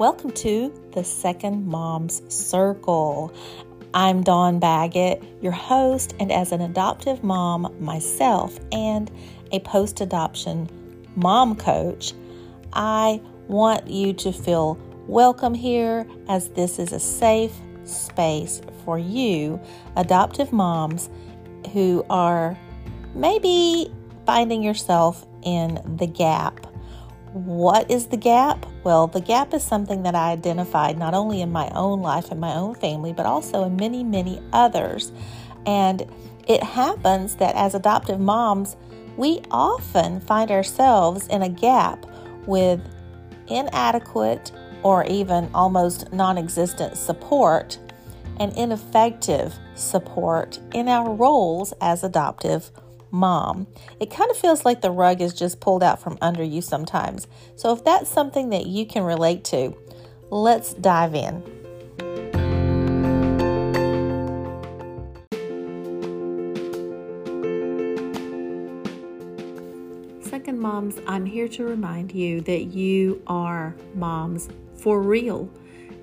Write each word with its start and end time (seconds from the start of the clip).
Welcome 0.00 0.30
to 0.30 0.72
the 0.94 1.04
Second 1.04 1.66
Mom's 1.66 2.22
Circle. 2.34 3.34
I'm 3.92 4.22
Dawn 4.22 4.58
Baggett, 4.58 5.22
your 5.42 5.52
host, 5.52 6.14
and 6.18 6.32
as 6.32 6.52
an 6.52 6.62
adoptive 6.62 7.22
mom 7.22 7.76
myself 7.78 8.58
and 8.72 9.10
a 9.52 9.60
post 9.60 10.00
adoption 10.00 10.70
mom 11.16 11.54
coach, 11.54 12.14
I 12.72 13.20
want 13.46 13.88
you 13.88 14.14
to 14.14 14.32
feel 14.32 14.78
welcome 15.06 15.52
here 15.52 16.06
as 16.30 16.48
this 16.48 16.78
is 16.78 16.94
a 16.94 16.98
safe 16.98 17.52
space 17.84 18.62
for 18.86 18.98
you, 18.98 19.60
adoptive 19.96 20.50
moms 20.50 21.10
who 21.74 22.06
are 22.08 22.56
maybe 23.14 23.92
finding 24.24 24.62
yourself 24.62 25.26
in 25.42 25.78
the 25.98 26.06
gap. 26.06 26.66
What 27.34 27.90
is 27.90 28.06
the 28.06 28.16
gap? 28.16 28.64
Well, 28.82 29.06
the 29.06 29.20
gap 29.20 29.52
is 29.52 29.62
something 29.62 30.04
that 30.04 30.14
I 30.14 30.30
identified 30.30 30.98
not 30.98 31.14
only 31.14 31.42
in 31.42 31.52
my 31.52 31.70
own 31.74 32.00
life 32.00 32.30
and 32.30 32.40
my 32.40 32.54
own 32.54 32.74
family, 32.74 33.12
but 33.12 33.26
also 33.26 33.64
in 33.64 33.76
many, 33.76 34.02
many 34.02 34.42
others. 34.52 35.12
And 35.66 36.06
it 36.48 36.62
happens 36.62 37.36
that 37.36 37.54
as 37.54 37.74
adoptive 37.74 38.18
moms, 38.18 38.76
we 39.16 39.42
often 39.50 40.20
find 40.20 40.50
ourselves 40.50 41.26
in 41.28 41.42
a 41.42 41.48
gap 41.48 42.06
with 42.46 42.80
inadequate 43.48 44.50
or 44.82 45.04
even 45.04 45.50
almost 45.52 46.10
non 46.12 46.38
existent 46.38 46.96
support 46.96 47.78
and 48.38 48.56
ineffective 48.56 49.58
support 49.74 50.58
in 50.72 50.88
our 50.88 51.12
roles 51.12 51.74
as 51.82 52.02
adoptive 52.02 52.70
mom. 53.10 53.66
It 53.98 54.10
kind 54.10 54.30
of 54.30 54.36
feels 54.36 54.64
like 54.64 54.80
the 54.80 54.90
rug 54.90 55.20
is 55.20 55.34
just 55.34 55.60
pulled 55.60 55.82
out 55.82 56.00
from 56.00 56.18
under 56.20 56.42
you 56.42 56.62
sometimes. 56.62 57.26
So, 57.56 57.72
if 57.72 57.84
that's 57.84 58.10
something 58.10 58.50
that 58.50 58.66
you 58.66 58.86
can 58.86 59.02
relate 59.02 59.44
to, 59.44 59.76
let's 60.30 60.74
dive 60.74 61.14
in. 61.14 61.42
Second 70.22 70.60
Moms, 70.60 71.00
I'm 71.06 71.26
here 71.26 71.48
to 71.48 71.64
remind 71.64 72.12
you 72.12 72.40
that 72.42 72.66
you 72.66 73.20
are 73.26 73.74
moms 73.94 74.48
for 74.74 75.02
real 75.02 75.50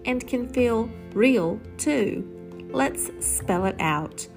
and 0.06 0.26
can 0.28 0.48
feel 0.50 0.90
real 1.14 1.60
too. 1.78 2.28
Let's 2.72 3.10
spell 3.26 3.66
it 3.66 3.76
out. 3.80 4.28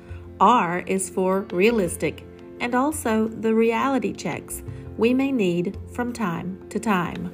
R 0.40 0.80
is 0.86 1.10
for 1.10 1.40
realistic 1.52 2.24
and 2.60 2.74
also 2.74 3.28
the 3.28 3.54
reality 3.54 4.12
checks 4.12 4.62
we 4.96 5.14
may 5.14 5.32
need 5.32 5.78
from 5.92 6.12
time 6.12 6.62
to 6.68 6.78
time. 6.78 7.32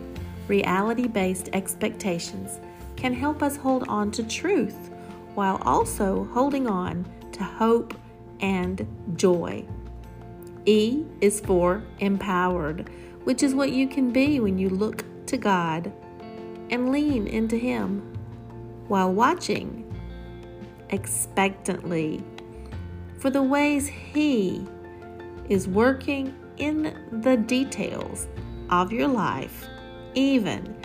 Reality 0.49 1.09
based 1.09 1.51
expectations 1.53 2.61
can 2.97 3.13
help 3.13 3.43
us 3.43 3.57
hold 3.57 3.87
on 3.89 4.11
to 4.13 4.23
truth 4.23 4.91
while 5.35 5.61
also 5.63 6.25
holding 6.33 6.67
on 6.67 7.05
to 7.33 7.43
hope 7.43 7.95
and 8.41 8.87
joy. 9.17 9.65
E 10.65 11.05
is 11.21 11.41
for 11.41 11.83
empowered, 11.99 12.89
which 13.25 13.43
is 13.43 13.55
what 13.55 13.73
you 13.73 13.87
can 13.87 14.11
be 14.13 14.41
when 14.41 14.59
you 14.59 14.69
look 14.69 15.05
to 15.27 15.37
God 15.37 15.93
and 16.71 16.91
lean 16.91 17.27
into 17.27 17.57
Him 17.57 18.01
while 18.89 19.13
watching 19.13 19.83
expectantly 20.91 22.23
for 23.19 23.31
the 23.31 23.43
ways 23.43 23.89
He 23.89 24.67
is 25.49 25.69
working 25.69 26.35
in 26.57 27.21
the 27.23 27.37
details 27.37 28.29
of 28.71 28.93
your 28.93 29.09
life, 29.09 29.67
even 30.15 30.77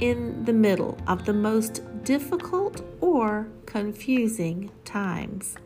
in 0.00 0.44
the 0.44 0.52
middle 0.52 0.96
of 1.06 1.24
the 1.24 1.32
most 1.32 1.82
difficult 2.04 2.82
or 3.00 3.48
confusing 3.66 4.70
times. 4.84 5.56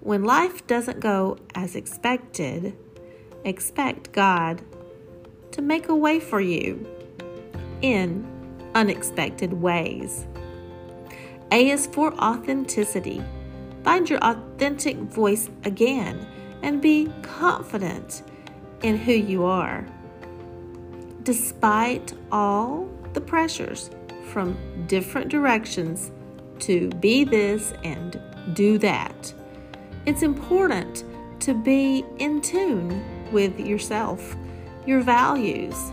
When 0.00 0.24
life 0.24 0.66
doesn't 0.66 1.00
go 1.00 1.38
as 1.54 1.76
expected, 1.76 2.76
expect 3.44 4.12
God 4.12 4.62
to 5.52 5.62
make 5.62 5.88
a 5.88 5.94
way 5.94 6.18
for 6.18 6.40
you 6.40 6.86
in 7.82 8.26
unexpected 8.74 9.52
ways. 9.52 10.26
A 11.50 11.70
is 11.70 11.86
for 11.86 12.14
authenticity. 12.14 13.22
Find 13.84 14.08
your 14.08 14.20
authentic 14.20 14.96
voice 14.96 15.50
again 15.64 16.26
and 16.62 16.80
be 16.80 17.12
confident 17.22 18.22
in 18.82 18.96
who 18.96 19.12
you 19.12 19.44
are. 19.44 19.86
Despite 21.22 22.14
all 22.30 22.88
the 23.12 23.20
pressures 23.20 23.90
from 24.30 24.56
different 24.86 25.28
directions 25.28 26.10
to 26.60 26.88
be 27.00 27.24
this 27.24 27.72
and 27.84 28.20
do 28.54 28.78
that, 28.78 29.34
it's 30.06 30.22
important 30.22 31.04
to 31.40 31.54
be 31.54 32.04
in 32.18 32.40
tune 32.40 33.30
with 33.32 33.58
yourself, 33.60 34.36
your 34.86 35.00
values, 35.00 35.92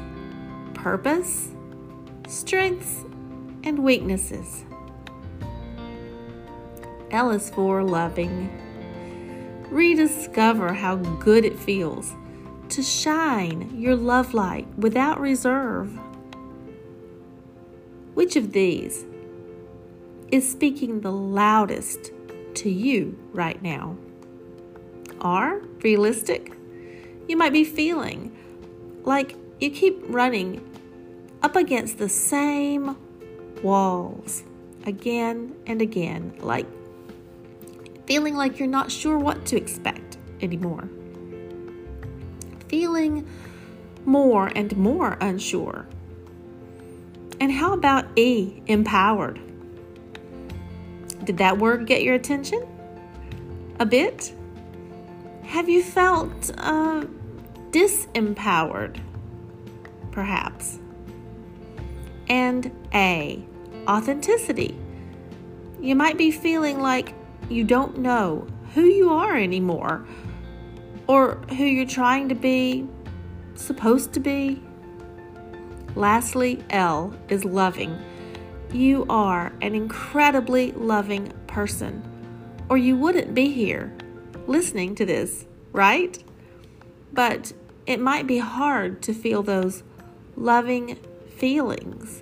purpose, 0.73 1.49
strengths, 2.27 3.03
and 3.63 3.79
weaknesses. 3.79 4.63
L 7.11 7.31
is 7.31 7.49
for 7.49 7.83
loving 7.83 8.49
rediscover 9.71 10.73
how 10.73 10.95
good 10.95 11.45
it 11.45 11.57
feels 11.57 12.13
to 12.69 12.83
shine 12.83 13.71
your 13.79 13.95
love 13.95 14.33
light 14.33 14.67
without 14.77 15.19
reserve. 15.19 15.97
Which 18.13 18.35
of 18.35 18.51
these 18.51 19.05
is 20.31 20.49
speaking 20.49 21.01
the 21.01 21.11
loudest 21.11 22.11
to 22.55 22.69
you 22.69 23.17
right 23.33 23.61
now? 23.61 23.97
Are 25.21 25.61
realistic? 25.81 26.53
You 27.27 27.37
might 27.37 27.53
be 27.53 27.63
feeling 27.63 28.35
like 29.03 29.35
you 29.59 29.71
keep 29.71 30.01
running 30.07 30.65
up 31.41 31.55
against 31.55 31.97
the 31.97 32.09
same 32.09 32.97
walls 33.63 34.43
again 34.85 35.55
and 35.65 35.81
again, 35.81 36.33
like 36.39 36.65
feeling 38.09 38.35
like 38.35 38.57
you're 38.57 38.67
not 38.67 38.91
sure 38.91 39.19
what 39.19 39.45
to 39.45 39.55
expect 39.55 40.17
anymore, 40.41 40.89
feeling 42.67 43.25
more 44.03 44.47
and 44.55 44.75
more 44.75 45.15
unsure. 45.21 45.85
And 47.39 47.51
how 47.51 47.73
about 47.73 48.07
E, 48.17 48.63
empowered? 48.65 49.39
Did 51.23 51.37
that 51.37 51.59
word 51.59 51.85
get 51.85 52.01
your 52.01 52.15
attention? 52.15 52.65
A 53.79 53.85
bit? 53.85 54.33
Have 55.43 55.69
you 55.69 55.83
felt 55.83 56.49
uh, 56.57 57.05
disempowered? 57.69 58.99
Perhaps. 60.11 60.79
And 62.27 62.71
A, 62.91 63.45
authenticity. 63.87 64.75
You 65.79 65.95
might 65.95 66.17
be 66.17 66.31
feeling 66.31 66.79
like 66.79 67.13
you 67.49 67.63
don't 67.63 67.97
know 67.97 68.47
who 68.73 68.83
you 68.83 69.11
are 69.11 69.35
anymore 69.35 70.05
or 71.07 71.35
who 71.57 71.65
you're 71.65 71.87
trying 71.87 72.29
to 72.29 72.35
be, 72.35 72.87
supposed 73.55 74.13
to 74.13 74.19
be. 74.19 74.61
Lastly, 75.95 76.63
L 76.69 77.13
is 77.29 77.43
loving. 77.43 77.97
You 78.71 79.07
are 79.09 79.51
an 79.61 79.73
incredibly 79.73 80.71
loving 80.73 81.33
person, 81.47 82.03
or 82.69 82.77
you 82.77 82.95
wouldn't 82.95 83.33
be 83.33 83.49
here 83.51 83.91
listening 84.45 84.93
to 84.95 85.05
this, 85.05 85.47
right? 85.71 86.23
But 87.11 87.51
it 87.87 87.99
might 87.99 88.27
be 88.27 88.37
hard 88.37 89.01
to 89.03 89.13
feel 89.13 89.41
those 89.41 89.81
loving 90.35 90.99
feelings, 91.37 92.21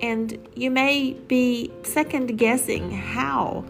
and 0.00 0.48
you 0.54 0.70
may 0.70 1.14
be 1.14 1.72
second 1.82 2.38
guessing 2.38 2.92
how 2.92 3.64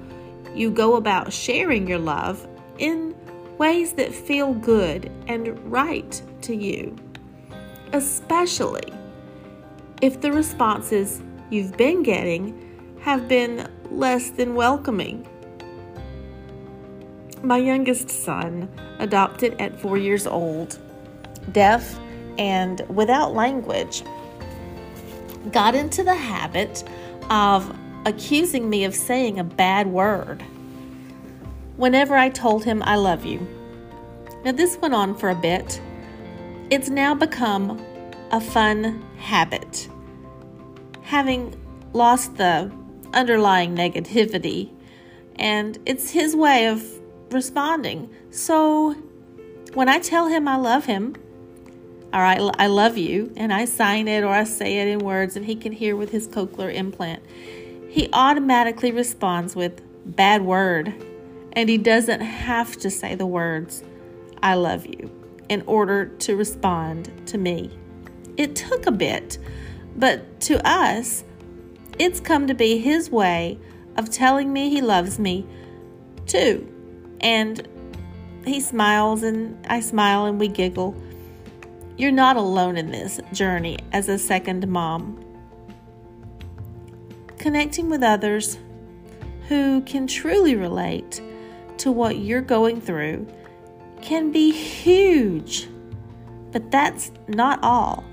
you 0.55 0.71
go 0.71 0.97
about 0.97 1.33
sharing 1.33 1.87
your 1.87 1.99
love 1.99 2.47
in 2.79 3.15
ways 3.59 3.93
that 3.95 4.13
feel 4.13 4.55
good 4.55 5.11
and 5.29 5.59
right 5.71 6.21
to 6.43 6.55
you, 6.55 6.97
especially 7.93 8.93
if 10.01 10.21
the 10.21 10.33
responses 10.33 11.23
you've 11.51 11.77
been 11.77 12.03
getting 12.03 12.99
have 13.01 13.29
been 13.29 13.69
less 13.91 14.31
than 14.31 14.55
welcoming. 14.55 15.27
My 17.43 17.59
youngest 17.59 18.09
son, 18.09 18.69
adopted 18.99 19.61
at 19.61 19.81
four 19.81 19.97
years 19.97 20.27
old, 20.27 20.79
deaf 21.53 21.99
and 22.39 22.81
without 22.89 23.35
language, 23.35 24.03
got 25.51 25.75
into 25.75 26.05
the 26.05 26.15
habit 26.15 26.85
of 27.31 27.77
accusing 28.05 28.69
me 28.69 28.85
of 28.85 28.95
saying 28.95 29.39
a 29.39 29.45
bad 29.45 29.87
word 29.87 30.43
whenever 31.77 32.15
I 32.17 32.29
told 32.29 32.65
him 32.65 32.83
I 32.83 32.97
love 32.97 33.25
you. 33.25 33.47
Now, 34.45 34.53
this 34.53 34.77
went 34.79 34.95
on 34.95 35.17
for 35.17 35.31
a 35.31 35.35
bit. 35.35 35.81
It's 36.71 36.89
now 36.89 37.15
become 37.15 37.85
a 38.31 38.41
fun 38.41 39.05
habit. 39.19 39.89
Having 41.03 41.59
lost 41.93 42.37
the 42.37 42.73
underlying 43.13 43.77
negativity, 43.77 44.71
and 45.37 45.79
it's 45.87 46.11
his 46.11 46.35
way 46.35 46.67
of 46.67 46.85
responding. 47.31 48.11
So 48.31 48.93
when 49.75 49.89
I 49.89 49.99
tell 49.99 50.27
him 50.27 50.49
I 50.49 50.57
love 50.57 50.87
him, 50.87 51.15
or 52.13 52.21
I, 52.21 52.37
I 52.59 52.67
love 52.67 52.99
you, 52.99 53.33
and 53.37 53.53
I 53.53 53.65
sign 53.65 54.09
it 54.09 54.23
or 54.23 54.29
I 54.29 54.45
say 54.45 54.79
it 54.79 54.89
in 54.89 54.99
words, 55.01 55.37
and 55.37 55.47
he 55.47 55.55
can 55.55 55.73
hear 55.73 55.97
with 55.97 56.11
his 56.11 56.29
cochlear 56.29 56.73
implant, 56.75 57.23
he 57.93 58.09
automatically 58.15 58.91
responds 58.91 59.55
with 59.55 59.83
bad 60.17 60.41
word, 60.41 60.95
and 61.53 61.69
he 61.69 61.77
doesn't 61.77 62.23
have 62.23 62.75
to 62.79 62.89
say 62.89 63.15
the 63.15 63.27
words 63.27 63.85
I 64.43 64.55
love 64.55 64.87
you 64.87 65.11
in 65.51 65.63
order 65.67 66.07
to 66.07 66.35
respond 66.35 67.13
to 67.27 67.37
me. 67.37 67.71
It 68.39 68.57
took 68.57 68.87
a 68.87 68.91
bit, 68.91 69.37
but 69.95 70.41
to 70.41 70.67
us, 70.67 71.23
it's 71.99 72.19
come 72.19 72.47
to 72.47 72.55
be 72.55 72.79
his 72.79 73.11
way 73.11 73.59
of 73.99 74.09
telling 74.09 74.55
me 74.55 74.71
he 74.71 74.81
loves 74.81 75.19
me 75.19 75.47
too. 76.27 76.67
And 77.21 77.69
he 78.47 78.61
smiles 78.61 79.23
and 79.23 79.67
I 79.69 79.81
smile 79.81 80.25
and 80.25 80.41
we 80.41 80.49
giggle. 80.49 80.97
You're 81.99 82.11
not 82.11 82.39
alone 82.39 82.79
in 82.79 82.91
this 82.91 83.21
journey 83.35 83.81
as 83.93 84.09
a 84.09 84.19
second 84.19 84.67
mom. 84.67 85.23
Connecting 87.43 87.91
with 87.91 88.05
others 88.05 88.57
who 89.49 89.81
can 89.81 90.07
truly 90.07 90.55
relate 90.55 91.21
to 91.79 91.91
what 91.91 92.19
you're 92.19 92.41
going 92.41 92.81
through 92.81 93.27
can 94.01 94.31
be 94.31 94.53
huge. 94.53 95.69
But 96.53 96.71
that's 96.71 97.11
not 97.27 97.59
all. 97.61 98.05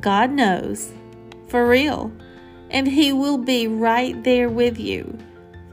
God 0.00 0.32
knows, 0.32 0.92
for 1.46 1.68
real, 1.68 2.10
and 2.68 2.88
He 2.88 3.12
will 3.12 3.38
be 3.38 3.68
right 3.68 4.24
there 4.24 4.48
with 4.48 4.76
you 4.76 5.16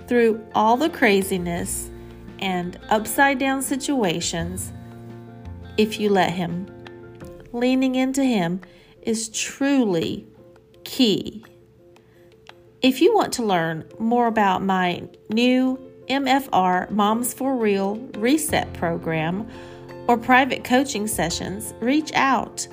through 0.08 0.46
all 0.54 0.78
the 0.78 0.90
craziness 0.90 1.90
and 2.38 2.80
upside 2.90 3.40
down 3.40 3.64
situations 3.64 4.72
if 5.78 6.00
you 6.00 6.10
let 6.12 6.34
Him. 6.34 6.68
Leaning 7.52 7.96
into 7.96 8.24
Him 8.24 8.62
is 9.02 9.30
truly 9.30 10.28
key. 10.84 11.44
If 12.86 13.02
you 13.02 13.16
want 13.16 13.34
to 13.34 13.44
learn 13.44 13.84
more 13.98 14.28
about 14.28 14.62
my 14.62 15.10
new 15.30 15.80
MFR 16.08 16.92
Moms 16.92 17.34
for 17.34 17.56
Real 17.56 17.96
Reset 18.20 18.72
program 18.74 19.50
or 20.08 20.20
private 20.20 20.64
coaching 20.64 21.08
sessions, 21.08 21.74
reach 21.80 22.12
out. 22.14 22.68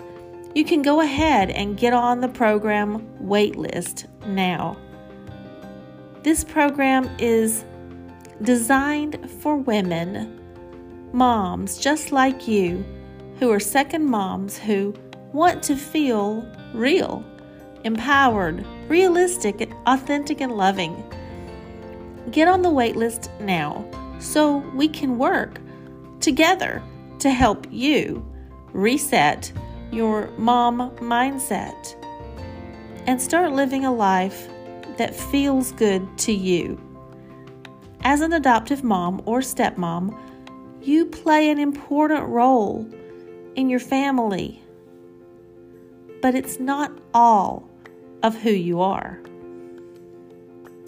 You 0.55 0.67
can 0.67 0.83
go 0.83 1.01
ahead 1.01 1.49
and 1.49 1.79
get 1.79 1.95
on 1.95 2.21
the 2.21 2.29
program 2.29 3.09
waitlist 3.23 4.07
now. 4.27 4.77
This 6.23 6.45
program 6.45 7.09
is 7.19 7.65
designed 8.43 9.31
for 9.41 9.57
women, 9.57 10.39
moms 11.15 11.79
just 11.79 12.13
like 12.13 12.47
you, 12.47 12.85
who 13.39 13.51
are 13.51 13.59
second 13.59 14.05
moms 14.05 14.59
who 14.59 14.95
want 15.33 15.63
to 15.63 15.75
feel 15.75 16.47
real, 16.75 17.25
empowered, 17.85 18.65
realistic, 18.89 19.71
authentic, 19.87 20.41
and 20.41 20.53
loving. 20.53 21.05
Get 22.31 22.49
on 22.49 22.63
the 22.63 22.71
waitlist 22.71 23.29
now 23.41 23.85
so 24.19 24.59
we 24.75 24.89
can 24.89 25.19
work 25.19 25.61
together 26.21 26.83
to 27.19 27.31
help 27.31 27.67
you 27.71 28.25
reset 28.73 29.53
your 29.91 30.29
mom 30.39 30.91
mindset 30.97 31.95
and 33.07 33.21
start 33.21 33.53
living 33.53 33.85
a 33.85 33.93
life 33.93 34.49
that 34.97 35.15
feels 35.15 35.73
good 35.73 36.07
to 36.19 36.33
you. 36.33 36.81
As 38.03 38.21
an 38.21 38.33
adoptive 38.33 38.83
mom 38.83 39.23
or 39.27 39.41
stepmom, 39.41 40.19
you 40.81 41.07
play 41.07 41.51
an 41.51 41.59
important 41.59 42.27
role 42.29 42.89
in 43.55 43.69
your 43.69 43.81
family, 43.81 44.63
but 46.21 46.35
it's 46.35 46.59
not 46.59 46.93
all 47.15 47.69
of 48.23 48.37
who 48.37 48.51
you 48.51 48.81
are. 48.81 49.21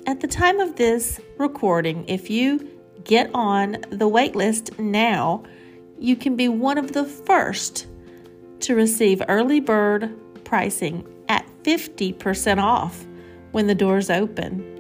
At 0.07 0.21
the 0.21 0.29
time 0.29 0.61
of 0.61 0.77
this 0.77 1.21
recording, 1.39 2.05
if 2.09 2.29
you 2.31 2.69
get 3.05 3.31
on 3.35 3.73
the 3.91 4.09
waitlist 4.09 4.79
now, 4.79 5.43
you 5.99 6.17
can 6.17 6.37
be 6.37 6.49
one 6.49 6.79
of 6.79 6.93
the 6.93 7.05
first 7.05 7.87
to 8.61 8.75
receive 8.75 9.23
early 9.29 9.61
bird 9.61 10.15
pricing 10.45 11.07
at 11.29 11.47
50% 11.63 12.63
off 12.63 13.07
when 13.53 13.67
the 13.67 13.75
doors 13.75 14.11
open. 14.11 14.71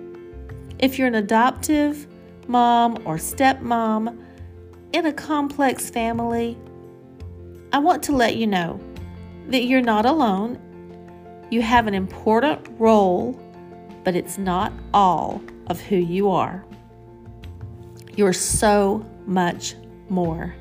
If 0.78 0.98
you're 0.98 1.08
an 1.08 1.14
adoptive 1.14 2.06
mom 2.46 2.98
or 3.04 3.16
stepmom 3.16 4.18
in 4.92 5.06
a 5.06 5.12
complex 5.12 5.88
family, 5.90 6.58
I 7.72 7.78
want 7.78 8.02
to 8.04 8.12
let 8.12 8.36
you 8.36 8.46
know 8.46 8.80
that 9.48 9.64
you're 9.64 9.80
not 9.80 10.06
alone. 10.06 10.60
You 11.50 11.62
have 11.62 11.86
an 11.86 11.94
important 11.94 12.66
role 12.78 13.40
but 14.04 14.14
it's 14.14 14.38
not 14.38 14.72
all 14.92 15.42
of 15.66 15.80
who 15.80 15.96
you 15.96 16.30
are. 16.30 16.64
You're 18.14 18.34
so 18.34 19.04
much 19.26 19.74
more. 20.08 20.54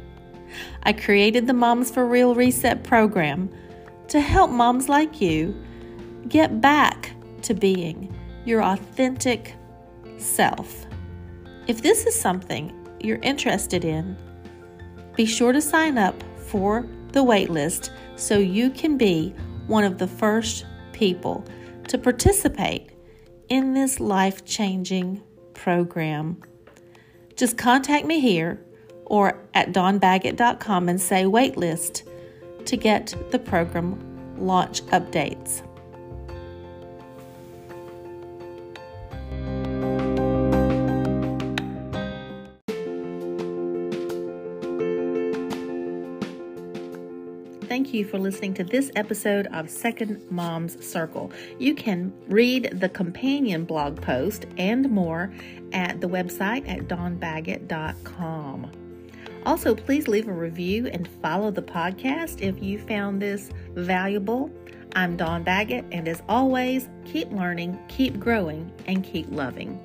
I 0.84 0.94
created 0.94 1.46
the 1.46 1.54
Moms 1.54 1.92
for 1.92 2.08
Real 2.08 2.34
Reset 2.34 2.84
program 2.84 3.50
to 4.08 4.20
help 4.20 4.50
moms 4.50 4.90
like 4.90 5.22
you 5.22 5.54
get 6.30 6.62
back 6.62 7.12
to 7.44 7.54
being 7.54 8.16
your 8.46 8.64
authentic 8.64 9.56
self. 10.18 10.86
If 11.68 11.82
this 11.82 12.06
is 12.06 12.20
something 12.20 12.74
you're 13.00 13.20
interested 13.22 13.84
in, 13.84 14.18
be 15.16 15.26
sure 15.26 15.52
to 15.52 15.62
sign 15.62 15.98
up 15.98 16.22
for 16.38 16.88
the 17.12 17.24
waitlist 17.24 17.90
so 18.16 18.38
you 18.38 18.70
can 18.70 18.98
be 18.98 19.34
one 19.68 19.84
of 19.84 19.98
the 19.98 20.08
first 20.08 20.66
people 21.04 21.44
to 21.90 21.98
participate 21.98 22.90
in 23.50 23.74
this 23.74 24.00
life 24.00 24.46
changing 24.46 25.22
program. 25.54 26.42
Just 27.36 27.58
contact 27.58 28.06
me 28.06 28.22
here 28.22 28.64
or 29.08 29.38
at 29.54 29.74
dawnbaggett.com 29.74 30.88
and 30.88 31.02
say 31.02 31.26
waitlist 31.26 32.08
to 32.66 32.78
get 32.78 33.14
the 33.32 33.40
program 33.40 34.00
launch 34.38 34.82
updates. 34.98 35.62
Thank 47.74 47.92
you 47.92 48.06
for 48.06 48.20
listening 48.20 48.54
to 48.54 48.64
this 48.64 48.92
episode 48.96 49.48
of 49.48 49.68
Second 49.68 50.30
Mom's 50.30 50.86
Circle. 50.86 51.32
You 51.58 51.74
can 51.74 52.14
read 52.28 52.70
the 52.80 52.88
companion 52.88 53.66
blog 53.66 54.00
post 54.00 54.46
and 54.60 54.88
more 54.92 55.34
at 55.72 56.00
the 56.00 56.08
website 56.08 56.70
at 56.70 56.88
dawnbaggett.com. 56.88 58.72
Also, 59.48 59.74
please 59.74 60.08
leave 60.08 60.28
a 60.28 60.32
review 60.32 60.86
and 60.86 61.10
follow 61.24 61.50
the 61.50 61.64
podcast 61.64 62.42
if 62.42 62.62
you 62.62 62.78
found 62.78 63.20
this 63.20 63.50
valuable. 63.74 64.52
I'm 64.96 65.18
Dawn 65.18 65.42
Baggett, 65.42 65.86
and 65.92 66.08
as 66.08 66.22
always, 66.30 66.90
keep 67.06 67.32
learning, 67.32 67.80
keep 67.88 68.20
growing, 68.20 68.72
and 68.86 69.04
keep 69.04 69.26
loving. 69.32 69.80